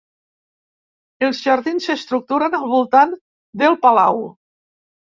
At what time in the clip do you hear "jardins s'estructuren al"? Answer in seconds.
1.49-2.67